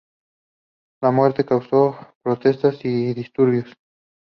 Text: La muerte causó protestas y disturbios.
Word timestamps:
La 1.03 1.11
muerte 1.11 1.45
causó 1.45 1.95
protestas 2.23 2.79
y 2.85 3.13
disturbios. 3.13 3.75